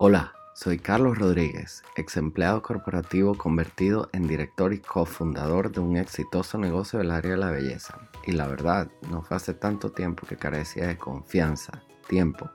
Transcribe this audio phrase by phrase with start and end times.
[0.00, 6.56] Hola, soy Carlos Rodríguez, ex empleado corporativo convertido en director y cofundador de un exitoso
[6.56, 7.98] negocio del área de la belleza.
[8.24, 12.48] Y la verdad, no fue hace tanto tiempo que carecía de confianza, tiempo,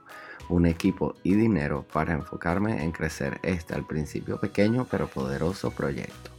[0.48, 6.30] un equipo y dinero para enfocarme en crecer este al principio pequeño pero poderoso proyecto.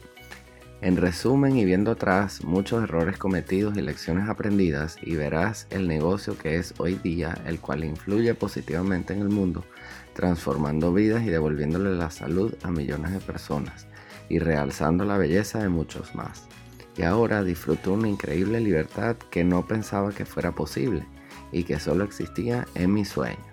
[0.81, 6.35] En resumen y viendo atrás muchos errores cometidos y lecciones aprendidas y verás el negocio
[6.35, 9.63] que es hoy día, el cual influye positivamente en el mundo
[10.15, 13.85] transformando vidas y devolviéndole la salud a millones de personas
[14.29, 16.47] y realzando la belleza de muchos más.
[16.97, 21.05] Y ahora disfruto una increíble libertad que no pensaba que fuera posible
[21.51, 23.45] y que solo existía en mis sueños.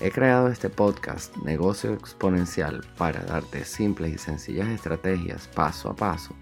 [0.00, 6.34] He creado este podcast Negocio Exponencial para darte simples y sencillas estrategias paso a paso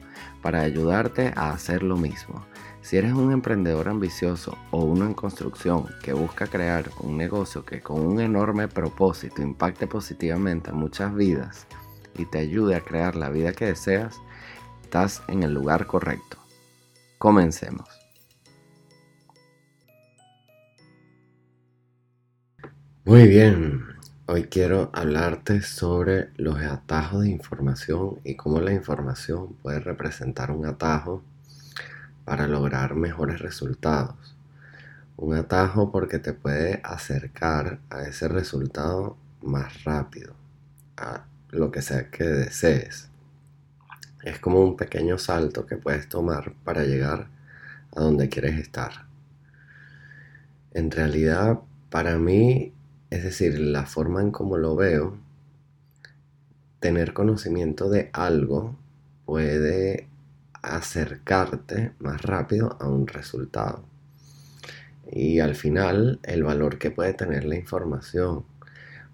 [0.42, 2.46] para ayudarte a hacer lo mismo
[2.82, 7.80] si eres un emprendedor ambicioso o uno en construcción que busca crear un negocio que
[7.80, 11.66] con un enorme propósito impacte positivamente a muchas vidas
[12.16, 14.20] y te ayude a crear la vida que deseas,
[14.82, 16.38] estás en el lugar correcto.
[17.18, 17.88] Comencemos.
[23.04, 23.84] Muy bien,
[24.26, 30.66] hoy quiero hablarte sobre los atajos de información y cómo la información puede representar un
[30.66, 31.22] atajo
[32.30, 34.36] para lograr mejores resultados.
[35.16, 40.34] Un atajo porque te puede acercar a ese resultado más rápido,
[40.96, 43.08] a lo que sea que desees.
[44.22, 47.26] Es como un pequeño salto que puedes tomar para llegar
[47.96, 48.92] a donde quieres estar.
[50.72, 51.58] En realidad,
[51.88, 52.72] para mí,
[53.10, 55.18] es decir, la forma en cómo lo veo,
[56.78, 58.76] tener conocimiento de algo
[59.24, 60.09] puede
[60.62, 63.84] acercarte más rápido a un resultado.
[65.10, 68.44] Y al final, el valor que puede tener la información.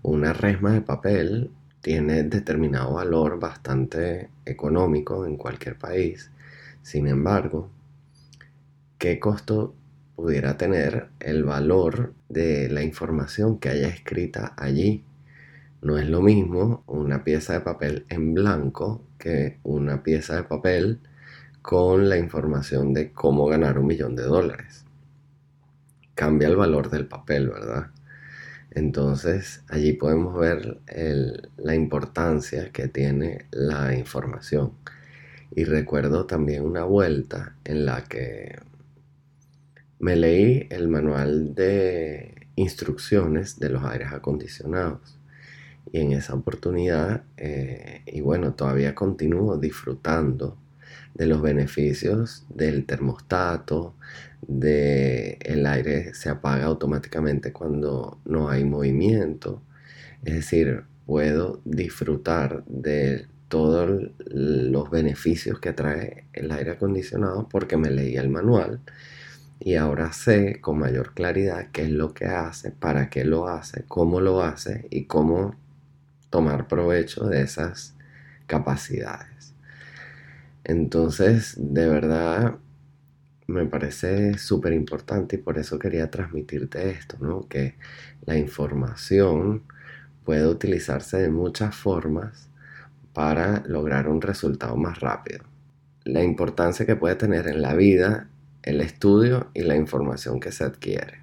[0.03, 6.30] Una resma de papel tiene determinado valor bastante económico en cualquier país.
[6.83, 7.71] Sin embargo,
[8.98, 9.75] ¿qué costo
[10.16, 15.04] pudiera tener el valor de la información que haya escrita allí?
[15.82, 21.00] No es lo mismo una pieza de papel en blanco que una pieza de papel
[21.66, 24.84] con la información de cómo ganar un millón de dólares.
[26.15, 27.88] Cambia el valor del papel, ¿verdad?
[28.71, 30.78] Entonces allí podemos ver
[31.56, 34.75] la importancia que tiene la información.
[35.56, 38.60] Y recuerdo también una vuelta en la que
[39.98, 45.19] me leí el manual de instrucciones de los aires acondicionados.
[45.91, 50.59] Y en esa oportunidad, eh, y bueno, todavía continúo disfrutando
[51.16, 53.94] de los beneficios del termostato,
[54.47, 59.62] de el aire se apaga automáticamente cuando no hay movimiento.
[60.25, 67.91] Es decir, puedo disfrutar de todos los beneficios que trae el aire acondicionado porque me
[67.91, 68.81] leí el manual
[69.59, 73.84] y ahora sé con mayor claridad qué es lo que hace, para qué lo hace,
[73.88, 75.56] cómo lo hace y cómo
[76.28, 77.94] tomar provecho de esas
[78.47, 79.56] capacidades.
[80.69, 82.56] Entonces, de verdad,
[83.47, 87.47] me parece súper importante y por eso quería transmitirte esto, ¿no?
[87.49, 87.77] Que
[88.22, 89.62] la información
[90.25, 92.50] puede utilizarse de muchas formas
[93.12, 95.44] para lograr un resultado más rápido.
[96.03, 98.28] La importancia que puede tener en la vida
[98.65, 101.22] el estudio y la información que se adquiere.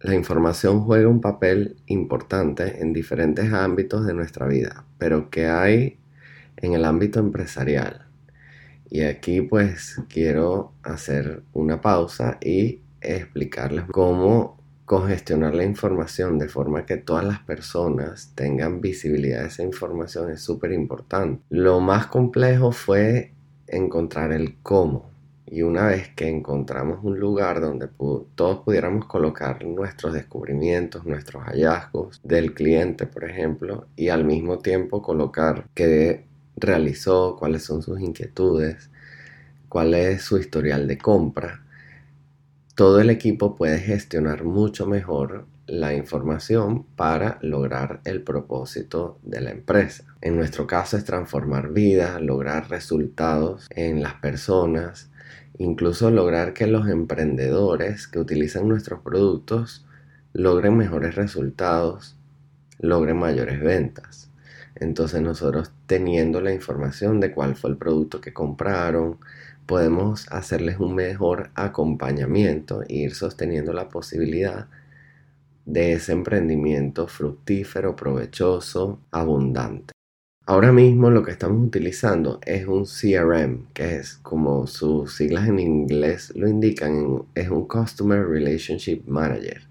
[0.00, 5.98] La información juega un papel importante en diferentes ámbitos de nuestra vida, pero ¿qué hay
[6.56, 8.07] en el ámbito empresarial?
[8.90, 16.86] Y aquí pues quiero hacer una pausa y explicarles cómo congestionar la información de forma
[16.86, 21.42] que todas las personas tengan visibilidad de esa información es súper importante.
[21.50, 23.34] Lo más complejo fue
[23.66, 25.10] encontrar el cómo.
[25.44, 27.88] Y una vez que encontramos un lugar donde
[28.34, 35.02] todos pudiéramos colocar nuestros descubrimientos, nuestros hallazgos del cliente, por ejemplo, y al mismo tiempo
[35.02, 36.27] colocar que
[36.60, 38.90] realizó, cuáles son sus inquietudes,
[39.68, 41.62] cuál es su historial de compra.
[42.74, 49.50] Todo el equipo puede gestionar mucho mejor la información para lograr el propósito de la
[49.50, 50.04] empresa.
[50.22, 55.10] En nuestro caso es transformar vidas, lograr resultados en las personas,
[55.58, 59.84] incluso lograr que los emprendedores que utilizan nuestros productos
[60.32, 62.16] logren mejores resultados,
[62.78, 64.27] logren mayores ventas.
[64.80, 69.18] Entonces nosotros teniendo la información de cuál fue el producto que compraron,
[69.66, 74.68] podemos hacerles un mejor acompañamiento e ir sosteniendo la posibilidad
[75.66, 79.92] de ese emprendimiento fructífero, provechoso, abundante.
[80.46, 85.58] Ahora mismo lo que estamos utilizando es un CRM, que es como sus siglas en
[85.58, 89.67] inglés lo indican, es un Customer Relationship Manager.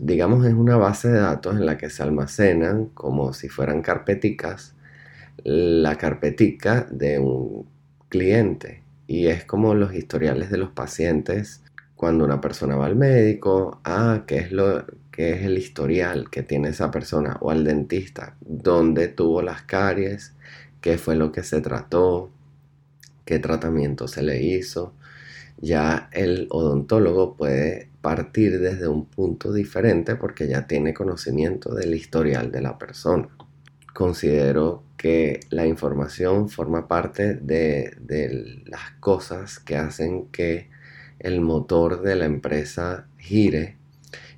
[0.00, 4.74] Digamos es una base de datos en la que se almacenan como si fueran carpeticas
[5.42, 7.66] la carpetica de un
[8.08, 8.82] cliente.
[9.06, 11.62] Y es como los historiales de los pacientes
[11.96, 16.42] cuando una persona va al médico, ah, ¿qué es lo qué es el historial que
[16.42, 20.34] tiene esa persona o al dentista, dónde tuvo las caries,
[20.80, 22.30] qué fue lo que se trató,
[23.24, 24.92] qué tratamiento se le hizo.
[25.64, 32.52] Ya el odontólogo puede partir desde un punto diferente porque ya tiene conocimiento del historial
[32.52, 33.30] de la persona.
[33.94, 37.96] Considero que la información forma parte de,
[38.66, 40.68] las cosas que hacen que
[41.18, 43.78] el motor de la empresa gire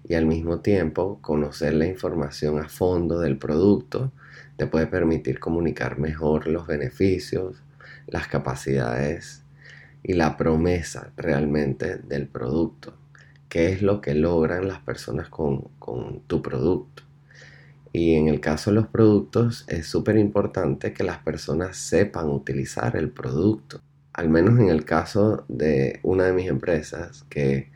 [0.05, 4.13] y al mismo tiempo conocer la información a fondo del producto
[4.57, 7.65] te puede permitir comunicar mejor los beneficios,
[8.07, 9.43] las capacidades
[10.09, 12.95] y la promesa realmente del producto.
[13.49, 17.03] ¿Qué es lo que logran las personas con, con tu producto?
[17.93, 22.97] Y en el caso de los productos es súper importante que las personas sepan utilizar
[22.97, 23.81] el producto.
[24.13, 27.71] Al menos en el caso de una de mis empresas que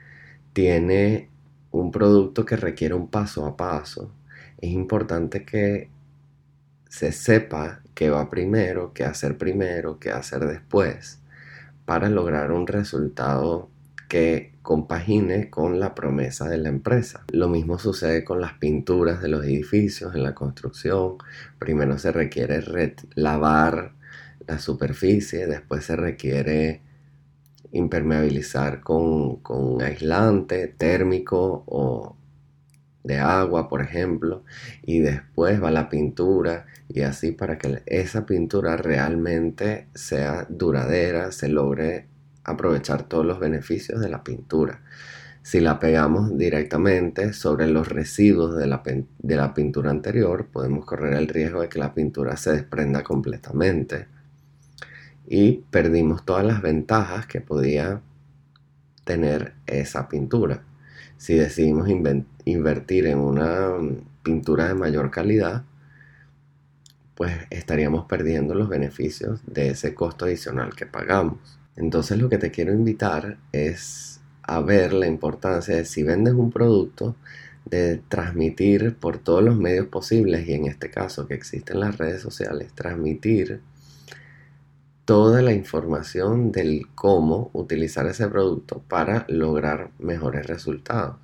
[0.53, 1.29] tiene
[1.73, 4.13] un producto que requiere un paso a paso,
[4.59, 5.89] es importante que
[6.89, 11.21] se sepa qué va primero, qué hacer primero, qué hacer después,
[11.91, 13.69] para lograr un resultado
[14.09, 17.25] que compagine con la promesa de la empresa.
[17.33, 21.17] Lo mismo sucede con las pinturas de los edificios en la construcción.
[21.59, 22.63] Primero se requiere
[23.17, 23.95] lavar
[24.47, 26.81] la superficie, después se requiere
[27.73, 32.15] impermeabilizar con, un aislante térmico o
[33.03, 34.45] de agua, por ejemplo,
[34.83, 41.49] y después va la pintura y así para que esa pintura realmente sea duradera, se
[41.49, 42.07] logre
[42.45, 44.83] aprovechar todos los beneficios de la pintura.
[45.43, 51.15] Si la pegamos directamente sobre los residuos de la, de la pintura anterior, podemos correr
[51.15, 54.07] el riesgo de que la pintura se desprenda completamente
[55.27, 58.03] y perdimos todas las ventajas que podía
[59.05, 60.65] tener esa pintura.
[61.21, 61.87] Si decidimos
[62.47, 63.73] invertir en una
[64.23, 65.65] pintura de mayor calidad,
[67.15, 71.59] pues estaríamos perdiendo los beneficios de ese costo adicional que pagamos.
[71.77, 76.51] Entonces lo que te quiero invitar es a ver la importancia de si vendes un
[76.51, 77.17] producto,
[77.67, 82.23] de transmitir por todos los medios posibles y en este caso que existen las redes
[82.23, 83.61] sociales, transmitir
[85.11, 91.17] toda la información del cómo utilizar ese producto para lograr mejores resultados.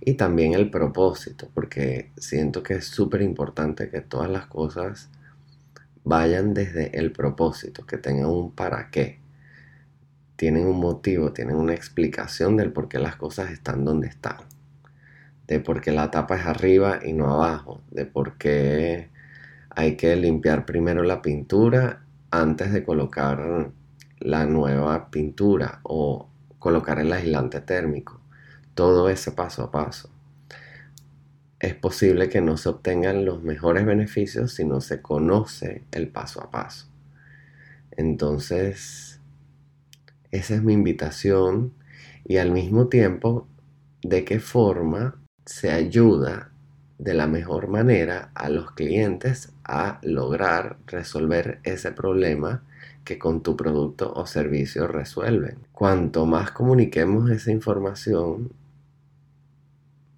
[0.00, 5.10] Y también el propósito, porque siento que es súper importante que todas las cosas
[6.02, 9.18] vayan desde el propósito, que tengan un para qué.
[10.36, 14.38] Tienen un motivo, tienen una explicación del por qué las cosas están donde están.
[15.46, 17.82] De por qué la tapa es arriba y no abajo.
[17.90, 19.10] De por qué
[19.68, 23.72] hay que limpiar primero la pintura antes de colocar
[24.18, 26.28] la nueva pintura o
[26.58, 28.20] colocar el aislante térmico.
[28.74, 30.10] Todo ese paso a paso.
[31.58, 36.42] Es posible que no se obtengan los mejores beneficios si no se conoce el paso
[36.42, 36.86] a paso.
[37.90, 39.20] Entonces,
[40.30, 41.74] esa es mi invitación
[42.24, 43.46] y al mismo tiempo,
[44.02, 46.52] de qué forma se ayuda
[47.00, 52.62] de la mejor manera a los clientes a lograr resolver ese problema
[53.04, 55.56] que con tu producto o servicio resuelven.
[55.72, 58.52] Cuanto más comuniquemos esa información,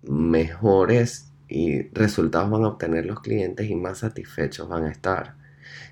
[0.03, 5.37] mejores y resultados van a obtener los clientes y más satisfechos van a estar.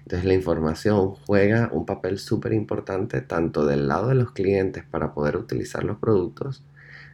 [0.01, 5.15] Entonces la información juega un papel súper importante tanto del lado de los clientes para
[5.15, 6.65] poder utilizar los productos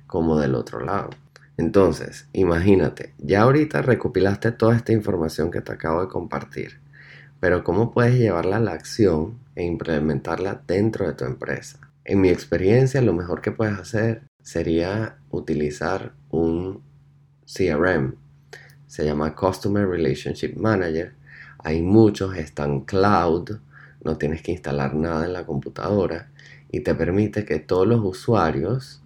[0.07, 1.11] como del otro lado.
[1.59, 6.81] Entonces, imagínate, ya ahorita recopilaste toda esta información que te acabo de compartir,
[7.41, 11.79] pero ¿cómo puedes llevarla a la acción e implementarla dentro de tu empresa?
[12.05, 16.83] En mi experiencia, lo mejor que puedes hacer sería utilizar un
[17.47, 18.15] CRM.
[18.87, 21.15] Se llama Customer Relationship Manager.
[21.59, 23.59] Hay muchos, están cloud,
[24.05, 26.31] no tienes que instalar nada en la computadora
[26.71, 29.03] y te permite que todos los usuarios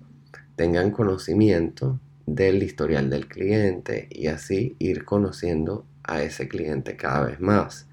[0.56, 7.40] tengan conocimiento del historial del cliente y así ir conociendo a ese cliente cada vez
[7.40, 7.88] más,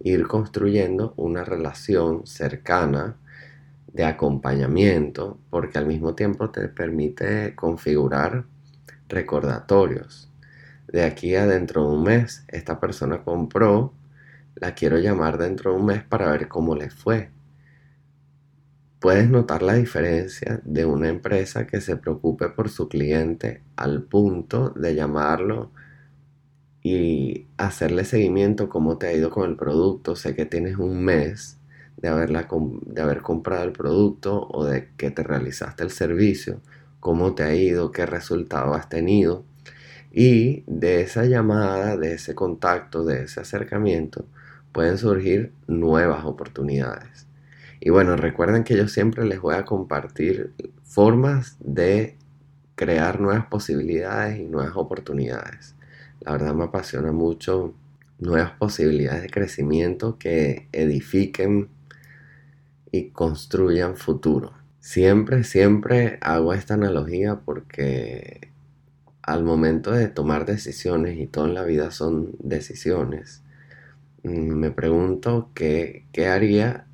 [0.00, 3.16] ir construyendo una relación cercana
[3.92, 8.44] de acompañamiento porque al mismo tiempo te permite configurar
[9.08, 10.30] recordatorios.
[10.88, 13.92] De aquí a dentro de un mes, esta persona compró,
[14.54, 17.30] la quiero llamar dentro de un mes para ver cómo le fue.
[19.02, 24.70] Puedes notar la diferencia de una empresa que se preocupe por su cliente al punto
[24.76, 25.72] de llamarlo
[26.84, 30.14] y hacerle seguimiento cómo te ha ido con el producto.
[30.14, 31.58] Sé que tienes un mes
[31.96, 36.60] de, de haber comprado el producto o de que te realizaste el servicio,
[37.00, 39.44] cómo te ha ido, qué resultado has tenido.
[40.12, 44.26] Y de esa llamada, de ese contacto, de ese acercamiento,
[44.70, 47.31] pueden surgir nuevas oportunidades.
[47.84, 50.52] Y bueno, recuerden que yo siempre les voy a compartir
[50.84, 52.16] formas de
[52.76, 55.74] crear nuevas posibilidades y nuevas oportunidades.
[56.20, 57.74] La verdad me apasiona mucho
[58.20, 61.70] nuevas posibilidades de crecimiento que edifiquen
[62.92, 64.52] y construyan futuro.
[64.78, 68.52] Siempre, siempre hago esta analogía porque
[69.22, 73.42] al momento de tomar decisiones, y todo en la vida son decisiones,
[74.22, 76.86] mm, me pregunto qué, qué haría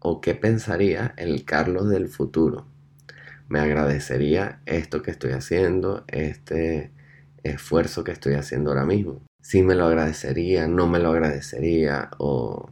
[0.00, 2.66] o qué pensaría el Carlos del futuro.
[3.48, 6.92] Me agradecería esto que estoy haciendo, este
[7.42, 9.22] esfuerzo que estoy haciendo ahora mismo.
[9.40, 12.70] Si me lo agradecería, no me lo agradecería o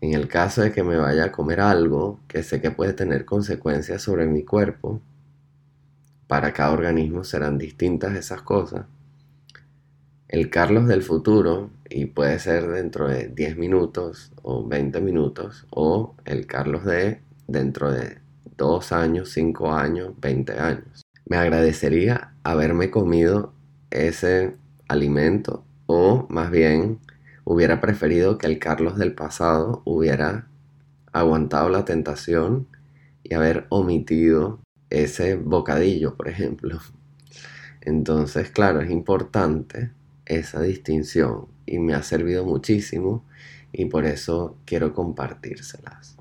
[0.00, 3.26] en el caso de que me vaya a comer algo que sé que puede tener
[3.26, 5.02] consecuencias sobre mi cuerpo,
[6.26, 8.86] para cada organismo serán distintas esas cosas.
[10.30, 16.14] El Carlos del futuro, y puede ser dentro de 10 minutos o 20 minutos, o
[16.24, 18.18] el Carlos de dentro de
[18.56, 21.02] 2 años, 5 años, 20 años.
[21.24, 23.52] Me agradecería haberme comido
[23.90, 24.54] ese
[24.86, 27.00] alimento o más bien
[27.42, 30.46] hubiera preferido que el Carlos del pasado hubiera
[31.10, 32.68] aguantado la tentación
[33.24, 34.60] y haber omitido
[34.90, 36.78] ese bocadillo, por ejemplo.
[37.80, 39.90] Entonces, claro, es importante
[40.30, 43.24] esa distinción y me ha servido muchísimo
[43.72, 46.16] y por eso quiero compartírselas.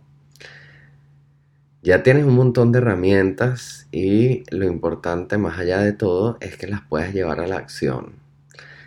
[1.82, 6.68] Ya tienes un montón de herramientas y lo importante más allá de todo es que
[6.68, 8.16] las puedas llevar a la acción.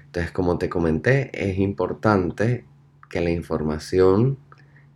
[0.07, 2.67] Entonces, como te comenté, es importante
[3.09, 4.39] que la información,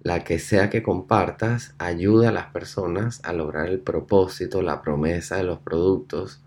[0.03, 5.37] la que sea que compartas, ayude a las personas a lograr el propósito, la promesa
[5.37, 6.43] de los productos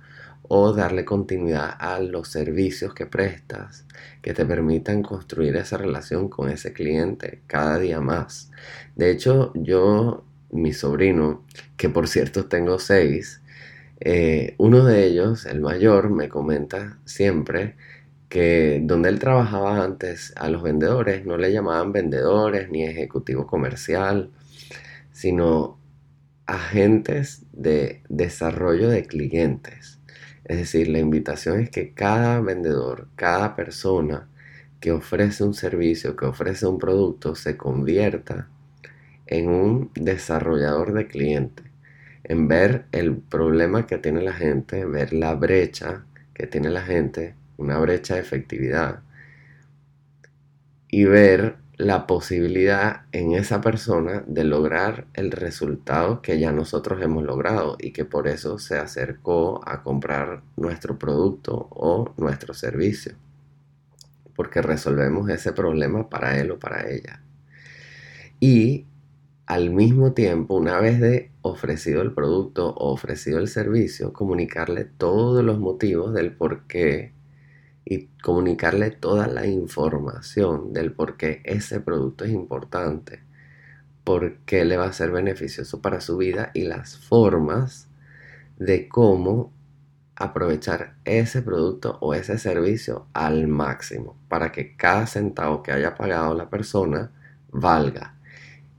[0.50, 3.86] o darle continuidad a los servicios que prestas
[4.22, 8.52] que te permitan construir esa relación con ese cliente cada día más.
[8.96, 11.46] De hecho, yo, mi sobrino,
[11.78, 13.42] que por cierto tengo seis,
[14.00, 17.76] eh, uno de ellos, el mayor, me comenta siempre
[18.28, 24.32] que donde él trabajaba antes a los vendedores no le llamaban vendedores ni ejecutivo comercial,
[25.12, 25.78] sino
[26.48, 29.99] agentes de desarrollo de clientes.
[30.50, 34.28] Es decir, la invitación es que cada vendedor, cada persona
[34.82, 38.50] que ofrece un servicio, que ofrece un producto, se convierta
[39.28, 41.66] en un desarrollador de clientes,
[42.24, 47.36] en ver el problema que tiene la gente, ver la brecha que tiene la gente
[47.58, 49.02] una brecha de efectividad
[50.90, 57.24] y ver la posibilidad en esa persona de lograr el resultado que ya nosotros hemos
[57.24, 63.14] logrado y que por eso se acercó a comprar nuestro producto o nuestro servicio.
[64.36, 67.24] Porque resolvemos ese problema para él o para ella.
[68.42, 68.86] Y
[69.46, 75.46] al mismo tiempo, una vez de ofrecido el producto o ofrecido el servicio, comunicarle todos
[75.46, 77.14] los motivos del por qué
[77.86, 83.24] y comunicarle toda la información del por qué ese producto es importante,
[84.04, 87.88] por qué le va a ser beneficioso para su vida y las formas
[88.58, 89.52] de cómo
[90.16, 96.34] aprovechar ese producto o ese servicio al máximo para que cada centavo que haya pagado
[96.36, 97.12] la persona
[97.52, 98.16] valga.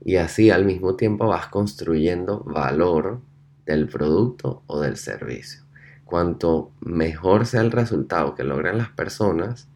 [0.03, 3.21] Y así al mismo tiempo vas construyendo valor
[3.65, 5.61] del producto o del servicio
[6.11, 9.69] cuanto mejor sea el resultado que logran las personas,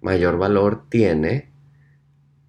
[0.00, 1.50] mayor valor tiene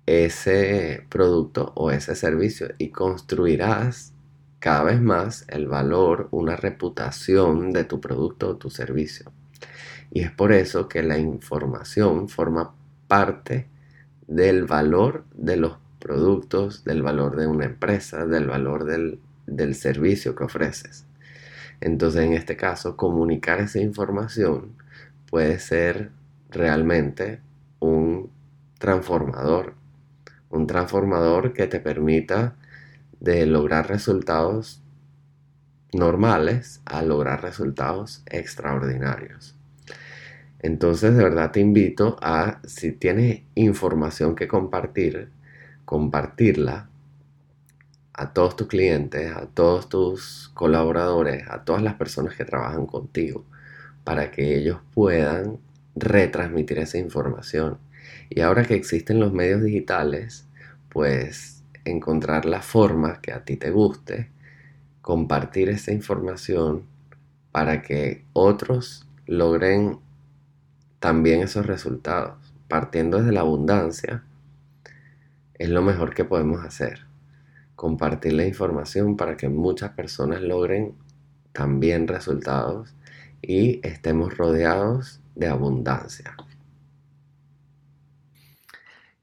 [0.05, 4.13] ese producto o ese servicio y construirás
[4.59, 9.33] cada vez más el valor, una reputación de tu producto o tu servicio.
[10.09, 12.73] Y es por eso que la información forma
[13.09, 13.67] parte
[14.25, 20.33] del valor de los productos, del valor de una empresa, del valor del, del servicio
[20.33, 21.05] que ofreces.
[21.81, 24.75] Entonces, en este caso, comunicar esa información
[25.29, 26.11] puede ser
[26.49, 27.41] realmente
[27.79, 28.29] un
[28.77, 29.73] transformador,
[30.49, 32.55] un transformador que te permita
[33.19, 34.81] de lograr resultados
[35.93, 39.55] normales a lograr resultados extraordinarios.
[40.59, 45.29] Entonces, de verdad te invito a, si tienes información que compartir,
[45.85, 46.90] compartirla
[48.21, 53.45] a todos tus clientes, a todos tus colaboradores, a todas las personas que trabajan contigo,
[54.03, 55.57] para que ellos puedan
[55.95, 57.79] retransmitir esa información.
[58.29, 60.47] Y ahora que existen los medios digitales,
[60.89, 64.29] pues encontrar la forma que a ti te guste,
[65.01, 66.83] compartir esa información
[67.51, 69.97] para que otros logren
[70.99, 72.53] también esos resultados.
[72.67, 74.23] Partiendo desde la abundancia,
[75.55, 77.10] es lo mejor que podemos hacer.
[77.81, 80.93] Compartir la información para que muchas personas logren
[81.51, 82.95] también resultados
[83.41, 86.37] y estemos rodeados de abundancia.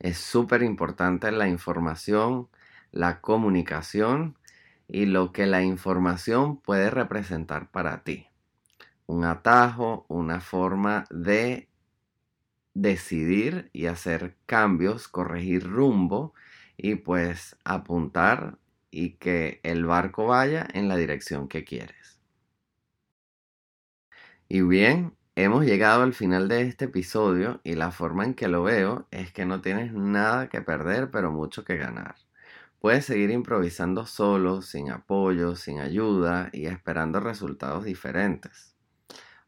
[0.00, 2.48] Es súper importante la información,
[2.90, 4.36] la comunicación
[4.88, 8.26] y lo que la información puede representar para ti.
[9.06, 11.68] Un atajo, una forma de
[12.74, 16.34] decidir y hacer cambios, corregir rumbo
[16.78, 18.58] y pues apuntar
[18.90, 22.20] y que el barco vaya en la dirección que quieres.
[24.48, 28.62] Y bien, hemos llegado al final de este episodio y la forma en que lo
[28.62, 32.16] veo es que no tienes nada que perder pero mucho que ganar.
[32.80, 38.76] Puedes seguir improvisando solo, sin apoyo, sin ayuda y esperando resultados diferentes.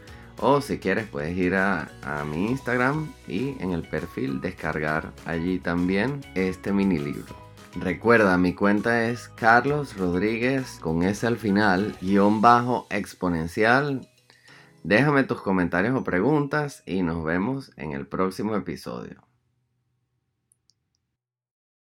[0.43, 1.89] o si quieres puedes ir a,
[2.31, 7.35] mi Instagram y en el perfil descargar allí también este mini libro.
[7.77, 14.07] Recuerda, mi cuenta es Carlos Rodríguez con S al final, guion bajo exponencial
[14.85, 19.32] Déjame tus comentarios o preguntas y nos vemos en el próximo episodio.